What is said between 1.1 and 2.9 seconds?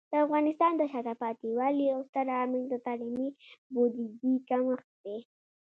پاتې والي یو ستر عامل د